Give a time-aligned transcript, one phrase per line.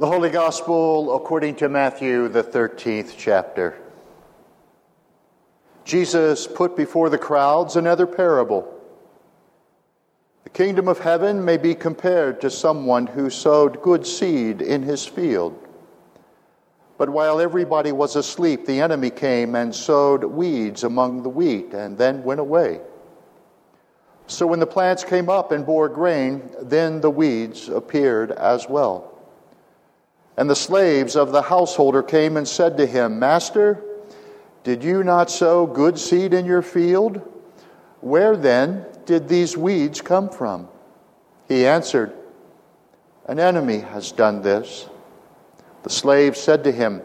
[0.00, 3.76] The Holy Gospel according to Matthew, the 13th chapter.
[5.84, 8.66] Jesus put before the crowds another parable.
[10.44, 15.04] The kingdom of heaven may be compared to someone who sowed good seed in his
[15.04, 15.68] field.
[16.96, 21.98] But while everybody was asleep, the enemy came and sowed weeds among the wheat and
[21.98, 22.80] then went away.
[24.28, 29.09] So when the plants came up and bore grain, then the weeds appeared as well.
[30.40, 33.84] And the slaves of the householder came and said to him, Master,
[34.64, 37.20] did you not sow good seed in your field?
[38.00, 40.66] Where then did these weeds come from?
[41.46, 42.14] He answered,
[43.26, 44.88] An enemy has done this.
[45.82, 47.02] The slave said to him,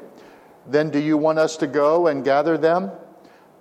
[0.65, 2.89] Then do you want us to go and gather them?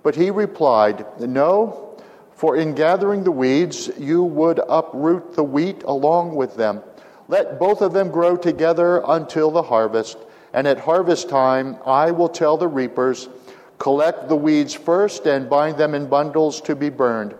[0.03, 1.99] But he replied, No,
[2.31, 6.81] for in gathering the weeds you would uproot the wheat along with them.
[7.27, 10.17] Let both of them grow together until the harvest.
[10.53, 13.29] And at harvest time, I will tell the reapers,
[13.77, 17.35] Collect the weeds first and bind them in bundles to be burned,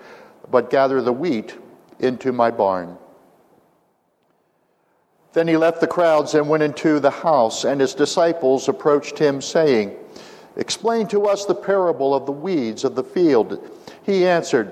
[0.51, 1.55] but gather the wheat
[1.99, 2.97] into my barn.
[5.31, 9.41] Then he left the crowds and went into the house, and his disciples approached him,
[9.41, 9.95] saying,
[10.57, 13.69] Explain to us the parable of the weeds of the field.
[14.03, 14.71] He answered,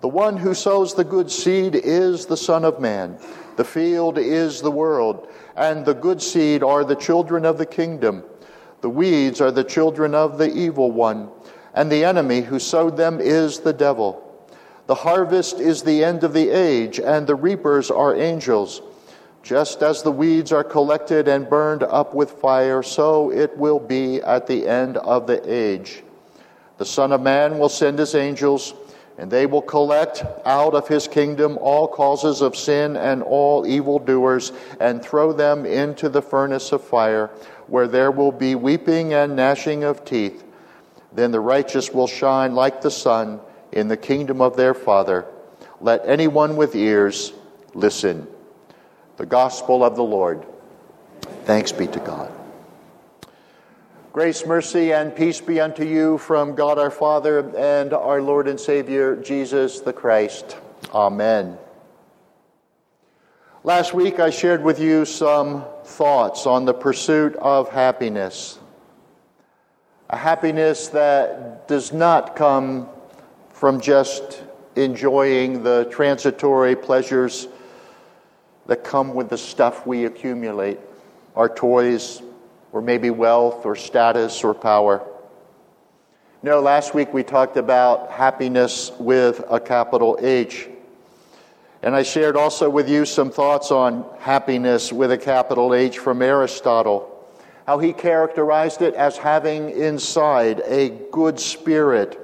[0.00, 3.18] The one who sows the good seed is the Son of Man.
[3.58, 8.22] The field is the world, and the good seed are the children of the kingdom.
[8.82, 11.28] The weeds are the children of the evil one,
[11.74, 14.22] and the enemy who sowed them is the devil.
[14.86, 18.80] The harvest is the end of the age, and the reapers are angels.
[19.42, 24.22] Just as the weeds are collected and burned up with fire, so it will be
[24.22, 26.04] at the end of the age.
[26.76, 28.72] The Son of Man will send his angels
[29.18, 34.52] and they will collect out of his kingdom all causes of sin and all evildoers,
[34.78, 37.28] and throw them into the furnace of fire,
[37.66, 40.44] where there will be weeping and gnashing of teeth.
[41.12, 43.40] Then the righteous will shine like the sun
[43.72, 45.26] in the kingdom of their Father.
[45.80, 47.32] Let anyone with ears
[47.74, 48.26] listen.
[49.16, 50.46] The gospel of the Lord.
[51.44, 52.37] Thanks be to God.
[54.10, 58.58] Grace, mercy, and peace be unto you from God our Father and our Lord and
[58.58, 60.56] Savior, Jesus the Christ.
[60.94, 61.58] Amen.
[63.64, 68.58] Last week I shared with you some thoughts on the pursuit of happiness.
[70.08, 72.88] A happiness that does not come
[73.50, 74.42] from just
[74.74, 77.46] enjoying the transitory pleasures
[78.68, 80.80] that come with the stuff we accumulate
[81.36, 82.22] our toys,
[82.72, 85.06] or maybe wealth or status or power.
[86.42, 90.68] No, last week we talked about happiness with a capital H.
[91.82, 96.22] And I shared also with you some thoughts on happiness with a capital H from
[96.22, 97.14] Aristotle,
[97.66, 102.18] how he characterized it as having inside a good spirit,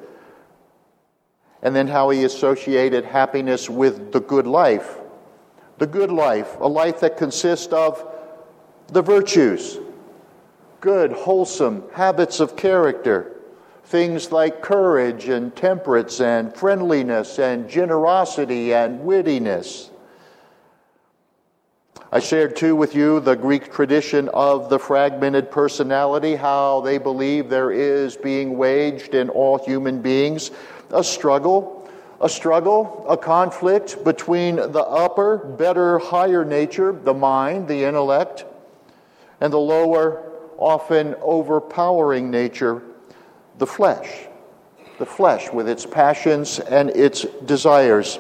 [1.63, 4.99] and then how he associated happiness with the good life.
[5.79, 8.07] The good life, a life that consists of
[8.89, 9.79] the virtues,
[10.85, 13.35] good, wholesome habits of character,
[13.85, 19.89] things like courage and temperance and friendliness and generosity and wittiness.
[22.13, 27.49] I shared too with you the Greek tradition of the fragmented personality, how they believe
[27.49, 30.51] there is being waged in all human beings
[30.91, 31.89] a struggle,
[32.21, 38.45] a struggle, a conflict between the upper, better, higher nature, the mind, the intellect,
[39.41, 42.83] and the lower, often overpowering nature,
[43.59, 44.27] the flesh.
[44.99, 48.19] The flesh with its passions and its desires.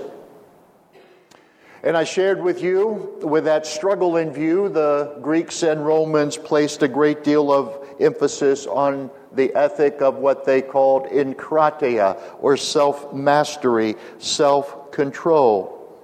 [1.84, 6.82] And I shared with you, with that struggle in view, the Greeks and Romans placed
[6.82, 13.12] a great deal of emphasis on the ethic of what they called enkrateia, or self
[13.12, 16.00] mastery, self control,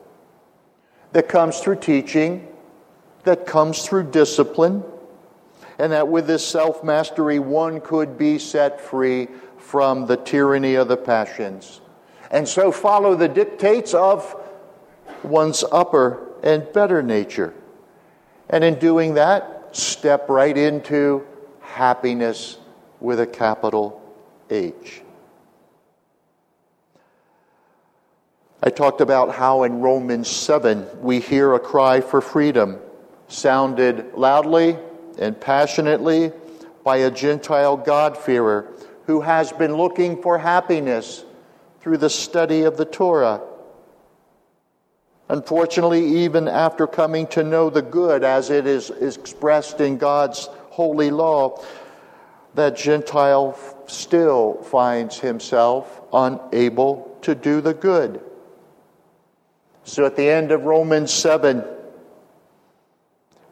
[1.12, 2.46] that comes through teaching,
[3.24, 4.84] that comes through discipline,
[5.80, 10.88] and that with this self mastery, one could be set free from the tyranny of
[10.88, 11.80] the passions.
[12.30, 14.36] And so follow the dictates of
[15.22, 17.54] one's upper and better nature.
[18.50, 21.26] And in doing that, step right into
[21.62, 22.58] happiness
[23.00, 24.02] with a capital
[24.50, 25.00] H.
[28.62, 32.78] I talked about how in Romans 7 we hear a cry for freedom
[33.28, 34.76] sounded loudly
[35.20, 36.32] and passionately
[36.82, 38.66] by a Gentile God-fearer
[39.06, 41.24] who has been looking for happiness
[41.80, 43.40] through the study of the Torah.
[45.28, 51.10] Unfortunately, even after coming to know the good as it is, expressed in God's holy
[51.10, 51.62] law,
[52.54, 53.56] that Gentile
[53.86, 58.20] still finds himself unable to do the good.
[59.84, 61.64] So at the end of Romans 7,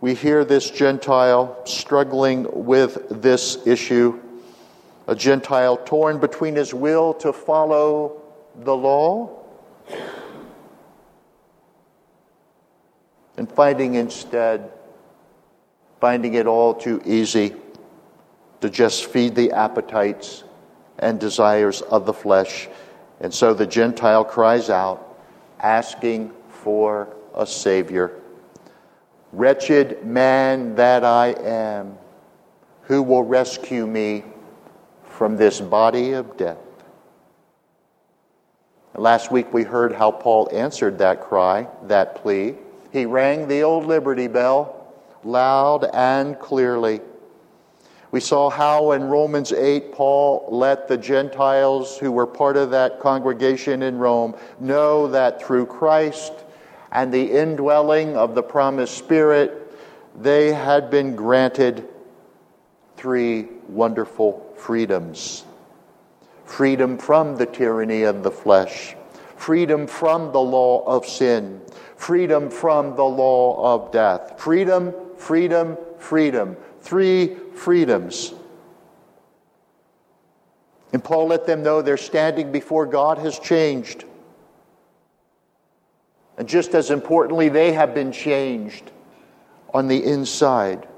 [0.01, 4.21] we hear this Gentile struggling with this issue.
[5.09, 8.23] A Gentile torn between his will to follow
[8.55, 9.45] the law
[13.37, 14.71] and finding instead,
[16.01, 17.55] finding it all too easy
[18.61, 20.45] to just feed the appetites
[20.99, 22.69] and desires of the flesh.
[23.21, 25.19] And so the Gentile cries out,
[25.59, 28.13] asking for a Savior.
[29.33, 31.99] Wretched man that I am,
[32.83, 34.25] who will rescue me
[35.05, 36.59] from this body of death?
[38.95, 42.55] Last week we heard how Paul answered that cry, that plea.
[42.91, 44.75] He rang the old Liberty Bell
[45.25, 47.01] loud and clearly.
[48.11, 53.01] We saw how in Romans 8, Paul let the Gentiles who were part of that
[53.01, 56.33] congregation in Rome know that through Christ
[56.93, 59.73] and the indwelling of the promised Spirit,
[60.21, 61.89] they had been granted
[62.97, 65.45] three wonderful freedoms
[66.45, 68.97] freedom from the tyranny of the flesh,
[69.37, 71.61] freedom from the law of sin,
[71.97, 74.41] freedom from the law of death.
[74.41, 76.57] Freedom, freedom, freedom.
[76.81, 78.33] Three freedoms.
[80.93, 84.05] And Paul let them know their standing before God has changed.
[86.39, 88.91] And just as importantly, they have been changed
[89.75, 90.89] on the inside.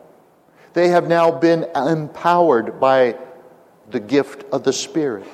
[0.75, 3.17] They have now been empowered by
[3.91, 5.27] the gift of the Spirit.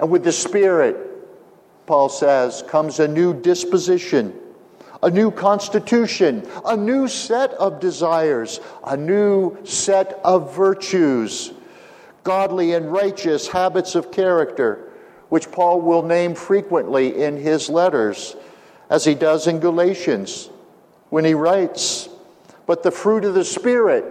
[0.00, 0.96] And with the Spirit,
[1.86, 4.34] Paul says, comes a new disposition
[5.02, 11.52] a new constitution, a new set of desires, a new set of virtues,
[12.24, 14.90] godly and righteous habits of character,
[15.28, 18.34] which Paul will name frequently in his letters,
[18.90, 20.50] as he does in Galatians
[21.10, 22.08] when he writes,
[22.66, 24.04] But the fruit of the Spirit,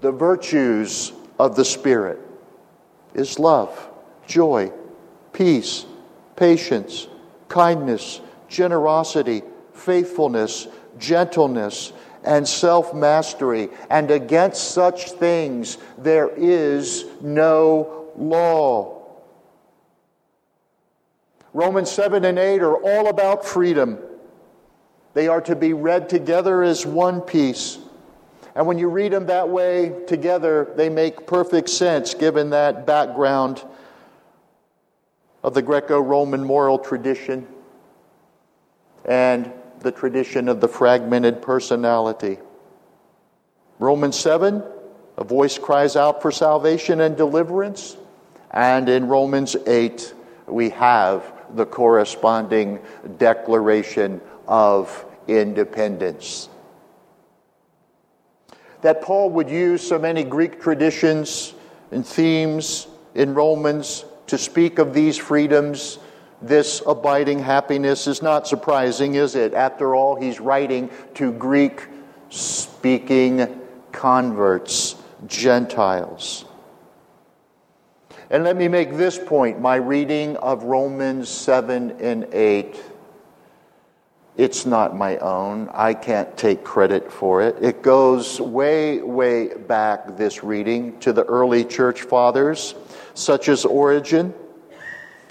[0.00, 2.18] the virtues of the Spirit,
[3.14, 3.88] is love,
[4.26, 4.72] joy,
[5.32, 5.86] peace,
[6.36, 7.08] patience,
[7.48, 9.42] kindness, generosity
[9.80, 10.68] faithfulness,
[10.98, 11.92] gentleness,
[12.24, 13.70] and self mastery.
[13.88, 18.99] And against such things there is no law.
[21.52, 23.98] Romans 7 and 8 are all about freedom.
[25.14, 27.78] They are to be read together as one piece.
[28.54, 33.64] And when you read them that way together, they make perfect sense given that background
[35.42, 37.46] of the Greco Roman moral tradition
[39.04, 42.38] and the tradition of the fragmented personality.
[43.78, 44.62] Romans 7,
[45.16, 47.96] a voice cries out for salvation and deliverance.
[48.50, 50.12] And in Romans 8,
[50.46, 52.80] we have the corresponding
[53.18, 56.48] declaration of independence.
[58.82, 61.54] That Paul would use so many Greek traditions
[61.90, 65.98] and themes in Romans to speak of these freedoms
[66.42, 69.52] this abiding happiness is not surprising, is it?
[69.52, 71.86] After all, he's writing to Greek
[72.30, 73.60] speaking
[73.92, 76.46] converts, Gentiles.
[78.30, 82.80] And let me make this point my reading of Romans 7 and 8.
[84.36, 85.68] It's not my own.
[85.74, 87.56] I can't take credit for it.
[87.60, 92.74] It goes way, way back, this reading, to the early church fathers,
[93.14, 94.32] such as Origen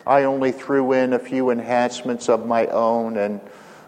[0.09, 3.39] I only threw in a few enhancements of my own and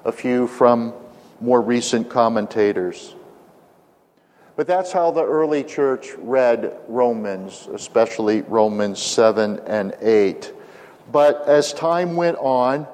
[0.06, 0.94] a few from
[1.40, 3.16] more recent commentators.
[4.56, 10.54] But that's how the early church read Romans, especially Romans 7 and 8.
[11.12, 12.88] But as time went on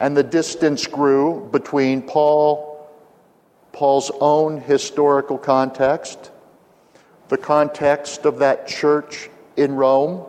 [0.00, 2.88] and the distance grew between Paul,
[3.72, 6.30] Paul's own historical context,
[7.28, 10.24] the context of that church in Rome,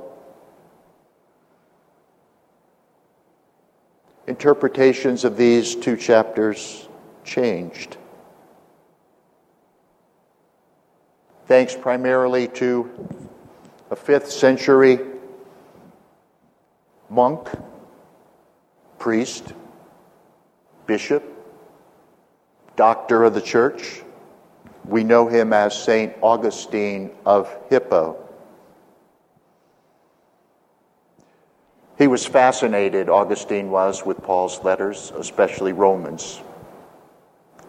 [4.28, 6.88] interpretations of these two chapters
[7.24, 7.98] changed.
[11.50, 12.92] Thanks primarily to
[13.90, 15.00] a fifth century
[17.10, 17.50] monk,
[19.00, 19.56] priest,
[20.86, 21.24] bishop,
[22.76, 24.04] doctor of the church.
[24.86, 26.14] We know him as St.
[26.22, 28.24] Augustine of Hippo.
[31.98, 36.44] He was fascinated, Augustine was, with Paul's letters, especially Romans.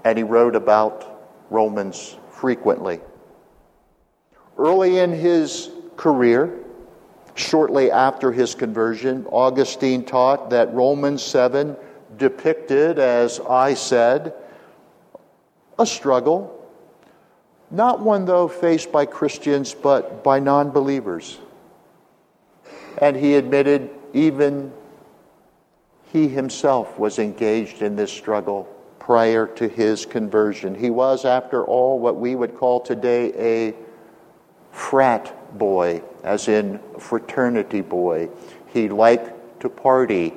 [0.04, 3.00] And he wrote about Romans frequently.
[4.60, 6.58] Early in his career,
[7.34, 11.74] shortly after his conversion, Augustine taught that Romans 7
[12.18, 14.34] depicted, as I said,
[15.78, 16.62] a struggle.
[17.70, 21.38] Not one, though, faced by Christians, but by non believers.
[22.98, 24.74] And he admitted even
[26.12, 28.64] he himself was engaged in this struggle
[28.98, 30.74] prior to his conversion.
[30.74, 33.32] He was, after all, what we would call today
[33.70, 33.79] a
[34.72, 38.28] frat boy, as in fraternity boy.
[38.72, 40.34] He liked to party,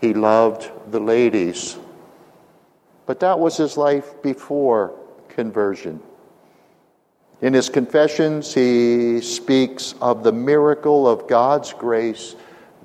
[0.00, 1.76] he loved the ladies.
[3.06, 4.94] But that was his life before
[5.28, 6.00] conversion.
[7.40, 12.34] In his confessions, he speaks of the miracle of God's grace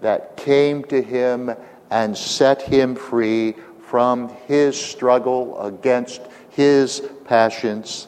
[0.01, 1.51] that came to him
[1.89, 3.55] and set him free
[3.87, 8.07] from his struggle against his passions,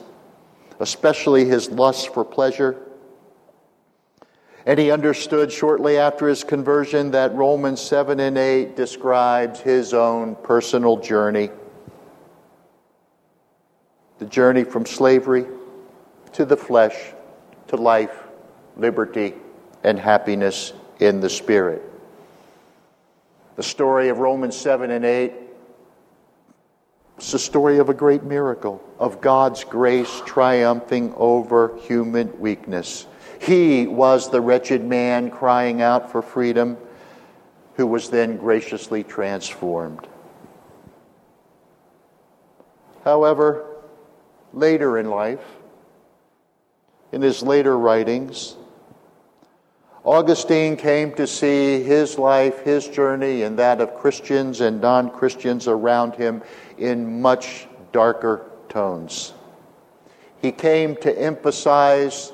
[0.80, 2.76] especially his lust for pleasure.
[4.66, 10.36] And he understood shortly after his conversion that Romans 7 and 8 describes his own
[10.36, 11.52] personal journey
[14.18, 15.46] the journey from slavery
[16.34, 16.96] to the flesh
[17.68, 18.24] to life,
[18.78, 19.34] liberty,
[19.84, 21.82] and happiness in the Spirit.
[23.56, 25.34] The story of Romans 7 and 8
[27.18, 33.08] is the story of a great miracle, of God's grace triumphing over human weakness.
[33.40, 36.78] He was the wretched man crying out for freedom,
[37.76, 40.08] who was then graciously transformed.
[43.04, 43.66] However,
[44.54, 45.46] later in life,
[47.12, 48.56] in his later writings,
[50.06, 55.68] Augustine came to see his life, his journey, and that of Christians and non Christians
[55.68, 56.44] around him
[56.78, 59.34] in much darker tones.
[60.42, 62.32] He came to emphasize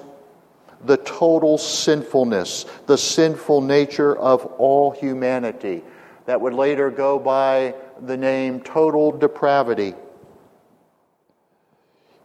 [0.83, 5.83] the total sinfulness, the sinful nature of all humanity,
[6.25, 9.93] that would later go by the name total depravity.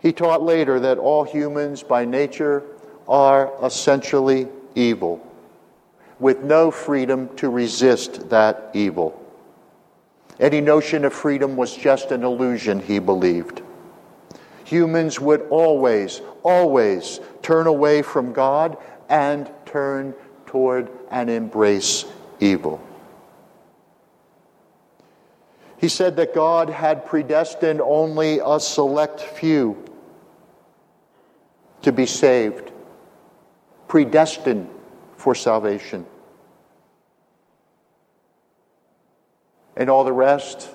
[0.01, 2.63] He taught later that all humans by nature
[3.09, 5.26] are essentially evil,
[6.19, 9.23] with no freedom to resist that evil.
[10.39, 13.63] Any notion of freedom was just an illusion, he believed.
[14.65, 18.77] Humans would always, always turn away from God
[19.09, 20.15] and turn
[20.47, 22.05] toward and embrace
[22.41, 22.83] evil.
[25.79, 29.85] He said that God had predestined only a select few
[31.83, 32.73] to be saved,
[33.87, 34.69] predestined
[35.17, 36.07] for salvation.
[39.77, 40.71] And all the rest,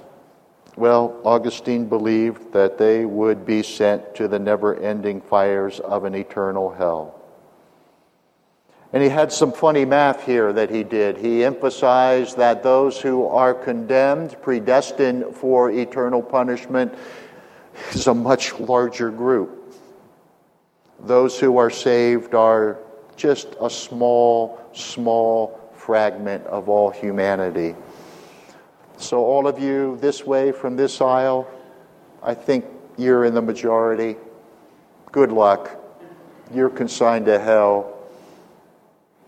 [0.76, 6.16] well, Augustine believed that they would be sent to the never ending fires of an
[6.16, 7.18] eternal hell.
[8.94, 11.18] And he had some funny math here that he did.
[11.18, 16.94] He emphasized that those who are condemned, predestined for eternal punishment,
[17.92, 19.74] is a much larger group.
[21.00, 22.80] Those who are saved are
[23.16, 27.76] just a small, small fragment of all humanity.
[28.98, 31.48] So, all of you this way from this aisle,
[32.22, 32.66] I think
[32.98, 34.16] you're in the majority.
[35.12, 35.78] Good luck.
[36.54, 37.98] You're consigned to hell.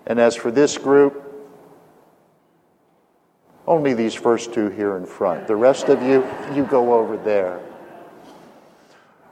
[0.05, 1.23] And as for this group,
[3.65, 5.47] only these first two here in front.
[5.47, 7.61] The rest of you, you go over there.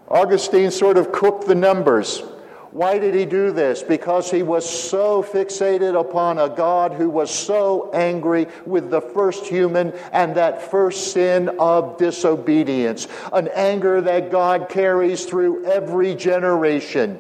[0.08, 2.24] Augustine sort of cooked the numbers.
[2.72, 3.84] Why did he do this?
[3.84, 9.46] Because he was so fixated upon a God who was so angry with the first
[9.46, 13.10] human and that first sin of disobedience.
[13.34, 17.20] An anger that God carries through every generation.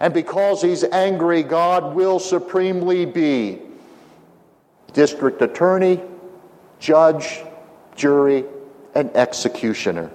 [0.00, 3.60] And because he's angry, God will supremely be
[4.94, 6.00] district attorney,
[6.78, 7.42] judge,
[7.94, 8.46] jury,
[8.94, 10.10] and executioner.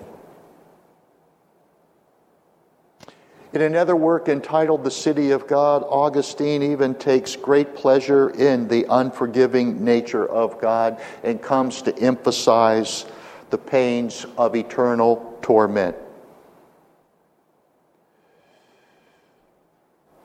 [3.56, 8.86] In another work entitled The City of God, Augustine even takes great pleasure in the
[8.90, 13.06] unforgiving nature of God and comes to emphasize
[13.52, 15.96] the pains of eternal torment.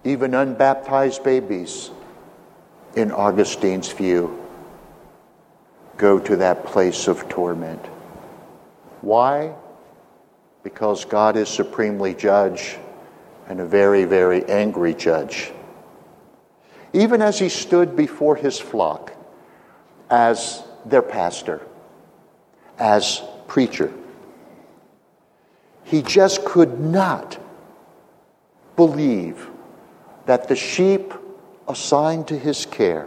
[0.03, 1.93] Even unbaptized babies,
[2.97, 4.45] in Augustine's view,
[5.97, 7.87] go to that place of torment.
[9.03, 9.55] Why?
[10.65, 12.77] Because God is supremely judge
[13.51, 15.53] and a very, very angry judge.
[16.93, 19.13] even as he stood before his flock
[20.11, 21.61] as their pastor,
[22.79, 23.93] as preacher.
[25.85, 27.39] He just could not
[28.77, 29.49] believe
[30.27, 31.15] that the sheep
[31.69, 33.07] assigned to his care,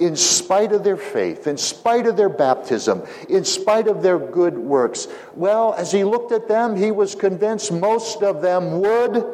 [0.00, 4.56] in spite of their faith, in spite of their baptism, in spite of their good
[4.56, 9.26] works, well, as he looked at them, he was convinced most of them would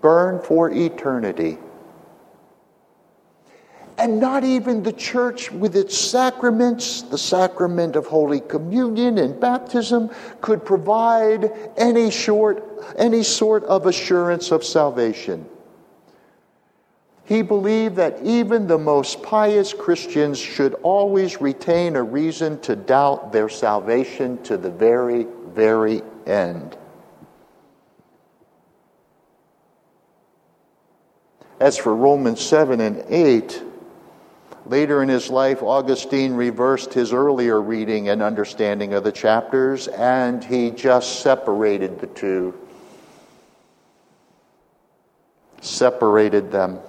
[0.00, 1.58] burn for eternity.
[3.98, 10.10] And not even the church, with its sacraments, the sacrament of Holy Communion and baptism,
[10.40, 12.64] could provide any, short,
[12.96, 15.46] any sort of assurance of salvation.
[17.24, 23.32] He believed that even the most pious Christians should always retain a reason to doubt
[23.32, 26.76] their salvation to the very, very end.
[31.60, 33.62] As for Romans 7 and 8,
[34.66, 40.42] later in his life, Augustine reversed his earlier reading and understanding of the chapters, and
[40.42, 42.52] he just separated the two.
[45.60, 46.80] Separated them.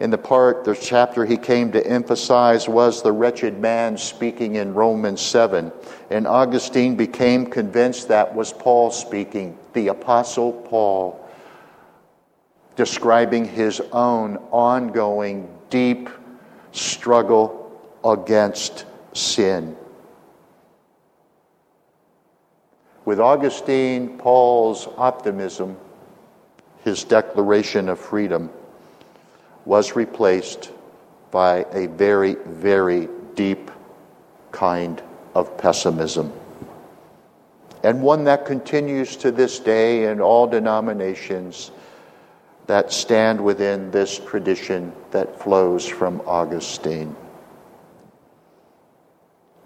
[0.00, 4.72] In the part, the chapter he came to emphasize was the wretched man speaking in
[4.72, 5.72] Romans 7.
[6.10, 11.24] And Augustine became convinced that was Paul speaking, the Apostle Paul
[12.76, 16.08] describing his own ongoing deep
[16.70, 17.72] struggle
[18.04, 19.76] against sin.
[23.04, 25.76] With Augustine, Paul's optimism,
[26.84, 28.48] his declaration of freedom,
[29.68, 30.72] was replaced
[31.30, 33.70] by a very, very deep
[34.50, 35.02] kind
[35.34, 36.32] of pessimism.
[37.84, 41.70] And one that continues to this day in all denominations
[42.66, 47.14] that stand within this tradition that flows from Augustine.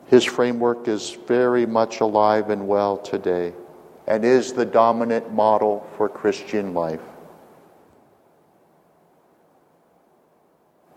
[0.08, 3.52] His framework is very much alive and well today
[4.08, 7.11] and is the dominant model for Christian life.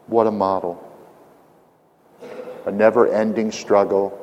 [0.07, 0.81] What a model.
[2.65, 4.19] A never ending struggle,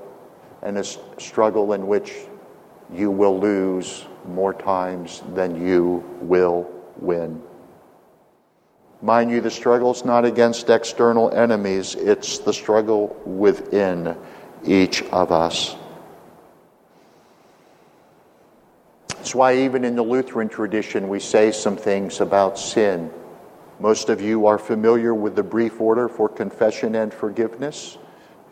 [0.62, 2.12] and a struggle in which
[2.92, 7.42] you will lose more times than you will win.
[9.00, 14.16] Mind you, the struggle is not against external enemies, it's the struggle within
[14.64, 15.74] each of us.
[19.08, 23.10] That's why, even in the Lutheran tradition, we say some things about sin.
[23.82, 27.98] Most of you are familiar with the brief order for confession and forgiveness.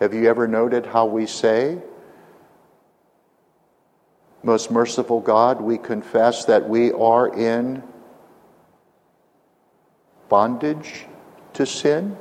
[0.01, 1.79] Have you ever noted how we say,
[4.43, 7.81] Most merciful God, we confess that we are in
[10.29, 11.07] bondage
[11.53, 12.17] to sin?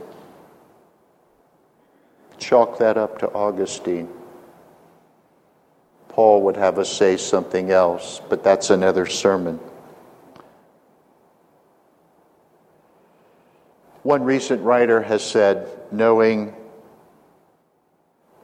[2.37, 4.07] Chalk that up to Augustine.
[6.09, 9.59] Paul would have us say something else, but that's another sermon.
[14.03, 16.55] One recent writer has said, knowing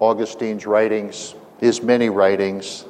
[0.02, 2.86] Augustine's writings, his many writings,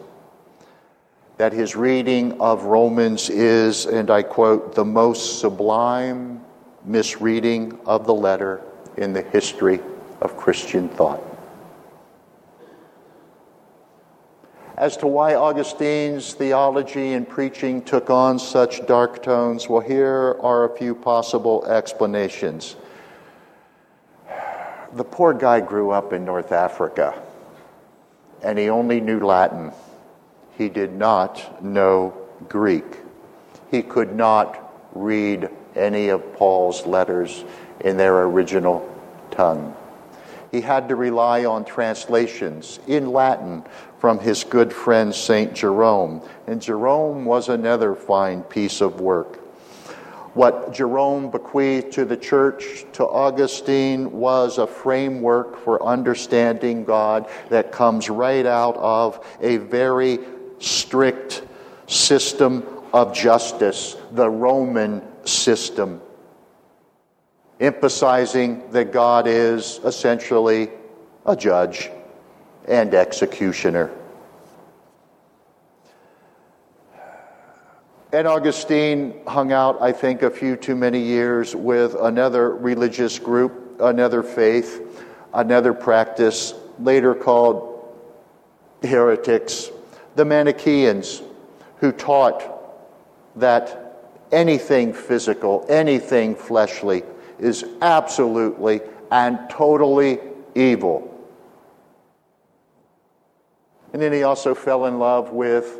[1.37, 6.43] that his reading of Romans is, and I quote, the most sublime
[6.83, 8.61] misreading of the letter
[8.97, 9.81] in the history
[10.21, 11.21] of Christian thought.
[14.77, 20.65] As to why Augustine's theology and preaching took on such dark tones, well, here are
[20.65, 22.75] a few possible explanations.
[24.93, 27.21] The poor guy grew up in North Africa
[28.43, 29.71] and he only knew Latin.
[30.57, 32.13] He did not know
[32.49, 32.83] Greek.
[33.71, 37.45] He could not read any of Paul's letters
[37.79, 38.87] in their original
[39.31, 39.75] tongue.
[40.55, 43.65] He had to rely on translations in Latin
[43.99, 45.53] from his good friend St.
[45.53, 46.21] Jerome.
[46.47, 49.35] And Jerome was another fine piece of work.
[50.33, 57.73] What Jerome bequeathed to the church, to Augustine, was a framework for understanding God that
[57.73, 60.19] comes right out of a very
[60.59, 61.43] strict
[61.87, 65.99] system of justice, the Roman system,
[67.59, 70.69] emphasizing that God is essentially
[71.25, 71.89] a judge
[72.67, 73.91] and executioner.
[78.11, 83.77] And Augustine hung out, I think, a few too many years with another religious group,
[83.81, 87.93] another faith, another practice, later called
[88.81, 89.69] heretics,
[90.15, 91.21] the Manichaeans,
[91.77, 92.43] who taught
[93.35, 93.99] that
[94.31, 97.03] anything physical, anything fleshly,
[97.39, 100.19] is absolutely and totally
[100.55, 101.11] evil.
[103.93, 105.79] And then he also fell in love with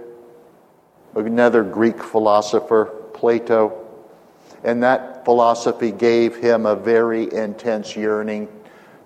[1.15, 3.81] another Greek philosopher, Plato.
[4.63, 8.47] And that philosophy gave him a very intense yearning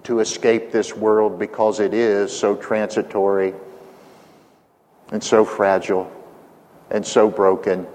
[0.04, 3.54] to escape this world because it is so transitory
[5.12, 6.12] and so fragile
[6.92, 7.86] and so broken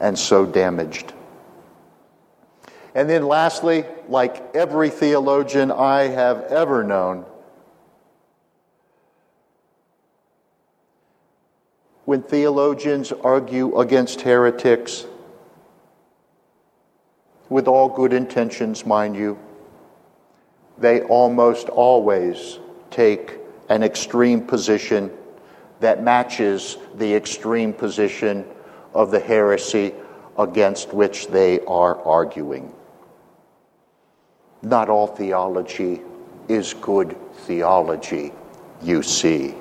[0.00, 1.12] and so damaged.
[2.98, 7.24] And then, lastly, like every theologian I have ever known,
[12.06, 15.06] when theologians argue against heretics,
[17.48, 19.38] with all good intentions, mind you,
[20.76, 22.58] they almost always
[22.90, 23.34] take
[23.68, 25.12] an extreme position
[25.78, 28.44] that matches the extreme position
[28.92, 29.94] of the heresy
[30.36, 32.74] against which they are arguing.
[34.62, 36.02] Not all theology
[36.48, 38.32] is good theology,
[38.82, 39.54] you see.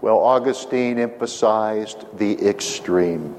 [0.00, 3.34] Well, Augustine emphasized the extreme.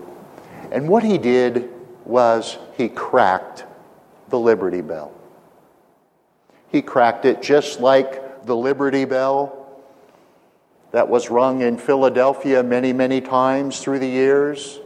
[0.71, 1.69] And what he did
[2.05, 3.65] was he cracked
[4.29, 5.13] the Liberty Bell.
[6.71, 9.55] He cracked it just like the Liberty Bell
[10.91, 14.79] that was rung in Philadelphia many, many times through the years.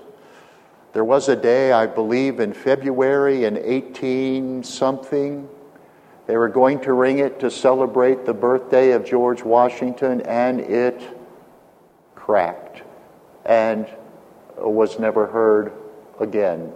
[0.94, 5.50] There was a day, I believe, in February in 18 something.
[6.28, 11.02] They were going to ring it to celebrate the birthday of George Washington, and it
[12.14, 12.84] cracked
[13.44, 13.88] and
[14.56, 15.74] was never heard
[16.20, 16.72] again.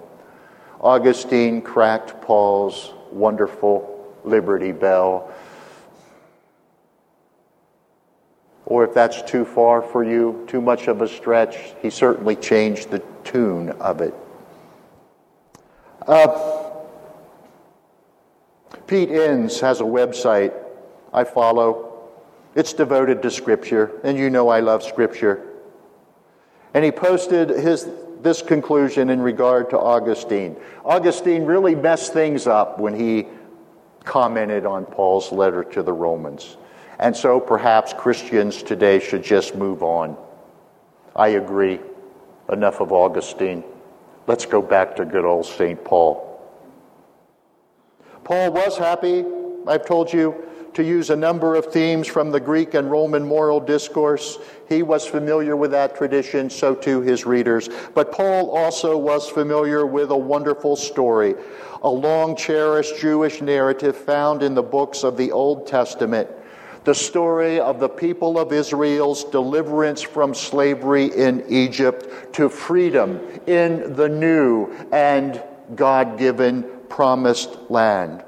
[0.82, 5.32] Augustine cracked Paul's wonderful Liberty Bell.
[8.68, 12.92] Or if that's too far for you, too much of a stretch, he certainly changed
[12.92, 14.14] the tune of it.
[16.06, 16.74] Uh,
[18.86, 20.54] Pete Enns has a website
[21.14, 22.10] I follow.
[22.56, 25.46] It's devoted to Scripture, and you know I love Scripture.
[26.74, 27.88] And he posted his,
[28.22, 30.58] this conclusion in regard to Augustine.
[30.84, 33.28] Augustine really messed things up when he
[34.04, 36.58] commented on Paul's letter to the Romans.
[37.00, 40.18] And so perhaps Christians today should just move on.
[41.16, 41.80] I agree.
[42.52, 43.64] Enough of Augustine.
[44.26, 45.84] Let's go back to good old St.
[45.84, 46.24] Paul.
[48.24, 49.24] Paul was happy,
[49.68, 53.60] I've told you, to use a number of themes from the Greek and Roman moral
[53.60, 54.38] discourse.
[54.70, 57.70] He was familiar with that tradition, so too his readers.
[57.96, 61.36] But Paul also was familiar with a wonderful story,
[61.82, 66.30] a long cherished Jewish narrative found in the books of the Old Testament
[66.88, 73.94] the story of the people of Israel's deliverance from slavery in Egypt to freedom in
[73.98, 75.44] the new and
[75.76, 78.24] God given promised land.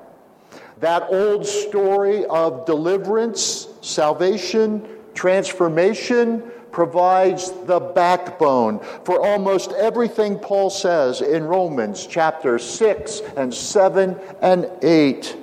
[0.81, 6.43] That old story of deliverance, salvation, transformation
[6.73, 14.69] provides the backbone for almost everything Paul says in Romans chapter 6 and 7 and
[14.81, 15.37] 8.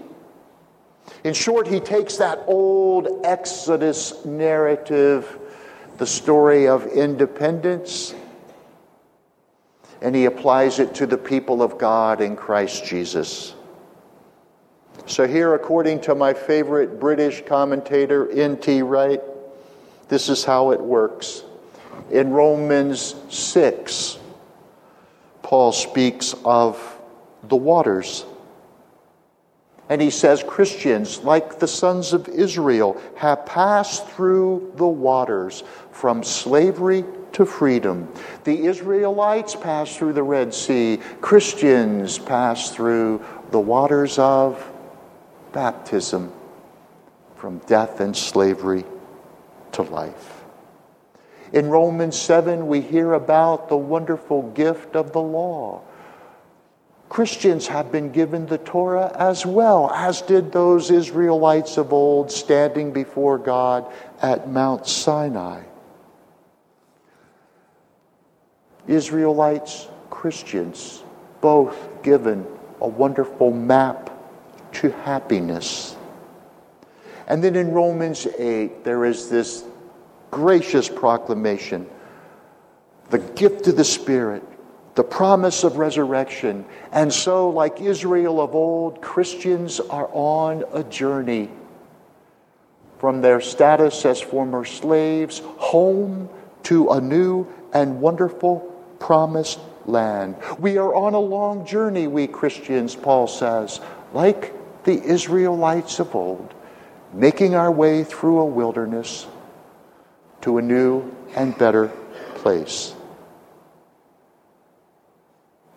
[1.27, 5.41] In short, he takes that old Exodus narrative,
[5.99, 8.15] the story of independence,
[10.01, 13.57] and he applies it to the people of God in Christ Jesus.
[15.07, 18.83] So, here, according to my favorite British commentator, N.T.
[18.83, 19.21] Wright,
[20.07, 21.43] this is how it works.
[22.13, 24.21] In Romans 6,
[25.43, 27.01] Paul speaks of
[27.43, 28.25] the waters.
[29.89, 36.25] And he says Christians, like the sons of Israel, have passed through the waters from
[36.25, 38.13] slavery to freedom.
[38.45, 40.99] The Israelites passed through the Red Sea.
[41.21, 44.69] Christians passed through the waters of
[45.53, 46.33] baptism
[47.37, 48.85] from death and slavery
[49.73, 50.45] to life.
[51.53, 55.83] In Romans 7, we hear about the wonderful gift of the law
[57.09, 62.93] Christians have been given the Torah as well, as did those Israelites of old standing
[62.93, 63.91] before God
[64.21, 65.63] at Mount Sinai.
[68.89, 71.03] Israelites, Christians,
[71.41, 72.47] both given
[72.81, 74.11] a wonderful map
[74.73, 75.97] to happiness.
[77.27, 79.65] And then in Romans 8, there is this
[80.31, 81.89] gracious proclamation
[83.11, 84.43] the gift of the Spirit
[84.97, 86.65] the promise of resurrection.
[86.91, 91.51] And so, like Israel of old, Christians are on a journey
[92.99, 96.31] from their status as former slaves home
[96.65, 98.61] to a new and wonderful
[98.99, 100.35] promised land.
[100.59, 103.81] We are on a long journey, we Christians, Paul says,
[104.15, 104.55] like
[104.85, 106.55] the Israelites of old,
[107.13, 109.27] making our way through a wilderness
[110.41, 111.89] to a new and better
[112.37, 112.95] place.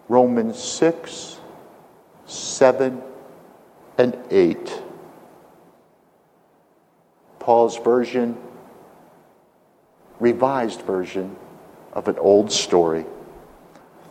[0.10, 1.39] Romans 6,
[2.26, 3.02] 7,
[3.98, 4.82] and 8.
[7.39, 8.38] Paul's version,
[10.19, 11.36] revised version
[11.93, 13.06] of an old story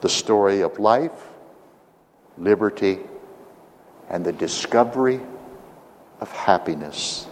[0.00, 1.28] the story of life,
[2.37, 3.00] liberty,
[4.08, 5.20] and the discovery
[6.20, 7.26] of happiness.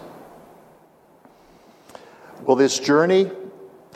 [2.42, 3.30] Well, this journey,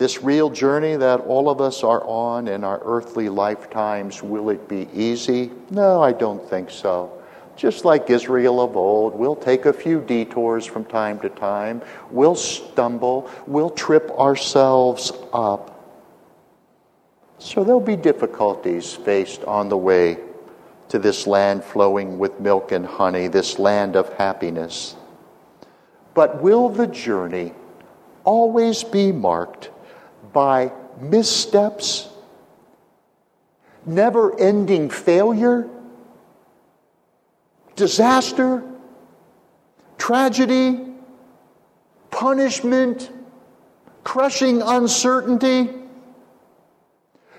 [0.01, 4.67] this real journey that all of us are on in our earthly lifetimes, will it
[4.67, 5.51] be easy?
[5.69, 7.13] No, I don't think so.
[7.55, 11.83] Just like Israel of old, we'll take a few detours from time to time.
[12.11, 13.31] We'll stumble.
[13.47, 15.77] We'll trip ourselves up.
[17.39, 20.17] So there'll be difficulties faced on the way
[20.89, 24.97] to this land flowing with milk and honey, this land of happiness.
[26.15, 27.53] But will the journey
[28.25, 29.69] always be marked
[30.33, 32.09] by missteps,
[33.87, 35.69] never ending failure?
[37.81, 38.63] disaster,
[39.97, 40.79] tragedy,
[42.11, 43.11] punishment,
[44.05, 45.71] crushing uncertainty?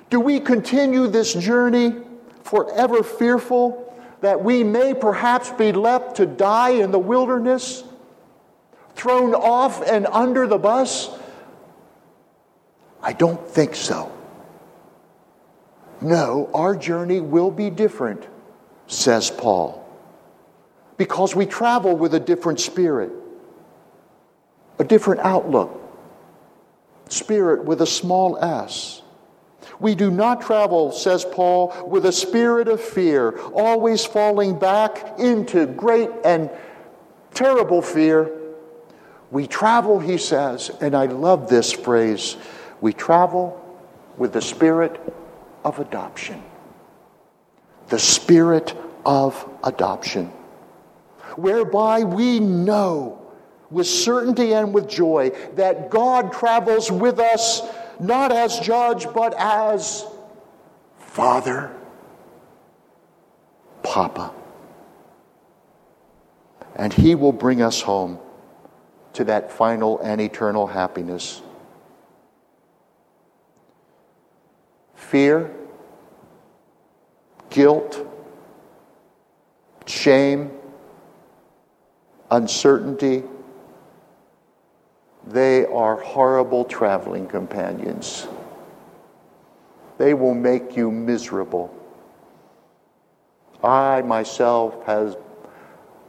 [0.09, 1.93] Do we continue this journey
[2.43, 3.87] forever fearful
[4.21, 7.83] that we may perhaps be left to die in the wilderness,
[8.95, 11.15] thrown off and under the bus?
[13.01, 14.11] I don't think so.
[16.01, 18.27] No, our journey will be different,
[18.87, 19.81] says Paul
[21.01, 23.11] because we travel with a different spirit,
[24.77, 25.81] a different outlook.
[27.09, 29.01] Spirit with a small s.
[29.79, 35.65] We do not travel, says Paul, with a spirit of fear, always falling back into
[35.65, 36.51] great and
[37.33, 38.29] terrible fear.
[39.31, 42.37] We travel, he says, and I love this phrase
[42.81, 43.57] we travel
[44.17, 44.99] with the spirit
[45.63, 46.43] of adoption.
[47.87, 50.31] The spirit of adoption
[51.35, 53.17] whereby we know
[53.69, 57.61] with certainty and with joy that God travels with us
[57.99, 60.05] not as judge, but as
[60.97, 61.71] Father,
[63.83, 64.33] Papa.
[66.75, 68.19] And He will bring us home
[69.13, 71.41] to that final and eternal happiness.
[75.01, 75.51] Fear,
[77.49, 78.07] guilt,
[79.85, 80.51] shame,
[82.29, 83.23] uncertainty,
[85.27, 88.27] they are horrible traveling companions.
[89.97, 91.75] They will make you miserable.
[93.61, 95.17] I myself has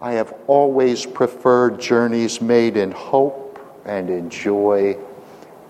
[0.00, 4.96] I have always preferred journeys made in hope and in joy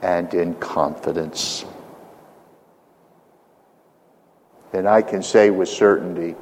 [0.02, 1.64] and in confidence.
[4.72, 6.34] And I can say with certainty,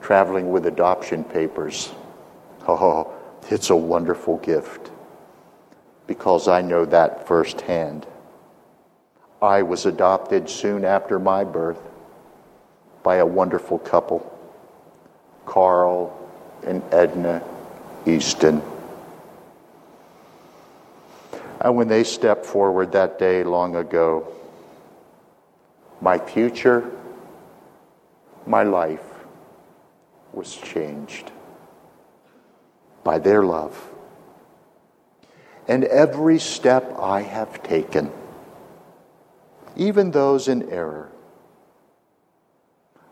[0.00, 1.90] traveling with adoption papers,
[2.66, 3.12] oh,
[3.50, 4.90] it's a wonderful gift
[6.06, 8.06] because I know that firsthand.
[9.40, 11.80] I was adopted soon after my birth
[13.02, 14.34] by a wonderful couple,
[15.46, 16.14] Carl
[16.66, 17.42] and Edna
[18.06, 18.62] Easton.
[21.60, 24.32] And when they stepped forward that day long ago,
[26.00, 26.90] my future,
[28.48, 29.04] my life
[30.32, 31.30] was changed
[33.04, 33.90] by their love.
[35.68, 38.10] And every step I have taken,
[39.76, 41.12] even those in error,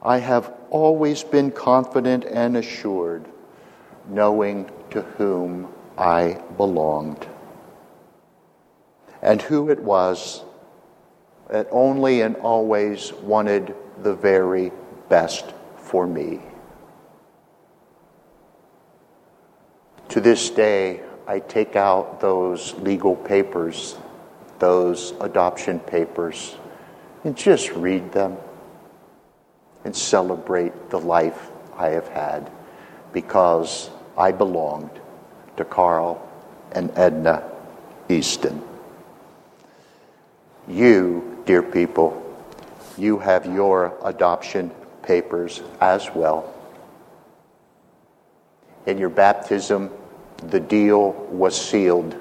[0.03, 3.27] I have always been confident and assured,
[4.09, 5.69] knowing to whom
[5.99, 7.27] I belonged
[9.23, 10.45] and who it was
[11.51, 14.73] that only and always wanted the very
[15.09, 16.41] best for me.
[20.11, 23.97] To this day, I take out those legal papers,
[24.59, 26.57] those adoption papers,
[27.25, 28.37] and just read them
[29.85, 32.51] and celebrate the life I have had
[33.13, 34.91] because I belonged
[35.57, 36.27] to Carl
[36.73, 37.43] and Edna
[38.09, 38.63] Easton.
[40.69, 42.23] You, dear people,
[42.97, 44.71] you have your adoption
[45.07, 46.53] papers as well.
[48.87, 49.91] In your baptism,
[50.39, 52.15] the deal was sealed.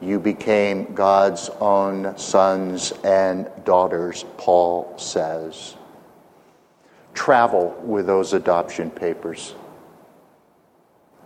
[0.00, 5.76] you became God's own sons and daughters, Paul says.
[7.12, 9.54] Travel with those adoption papers.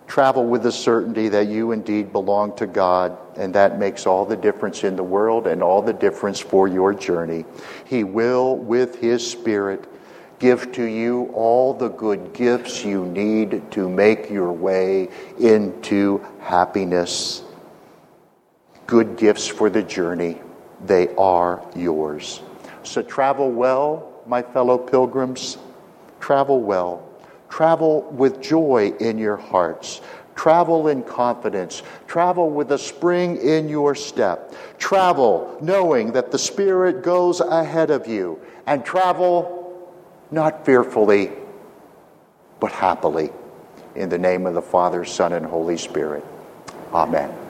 [0.06, 4.36] Travel with the certainty that you indeed belong to God, and that makes all the
[4.36, 7.44] difference in the world and all the difference for your journey.
[7.84, 9.84] He will, with His Spirit,
[10.44, 15.08] give to you all the good gifts you need to make your way
[15.40, 17.42] into happiness.
[18.86, 20.42] Good gifts for the journey,
[20.84, 22.42] they are yours.
[22.82, 25.56] So travel well, my fellow pilgrims.
[26.20, 27.08] Travel well.
[27.48, 30.02] Travel with joy in your hearts.
[30.34, 31.82] Travel in confidence.
[32.06, 34.54] Travel with a spring in your step.
[34.76, 38.38] Travel knowing that the Spirit goes ahead of you.
[38.66, 39.63] And travel
[40.34, 41.30] not fearfully,
[42.60, 43.30] but happily.
[43.94, 46.24] In the name of the Father, Son, and Holy Spirit.
[46.92, 47.43] Amen.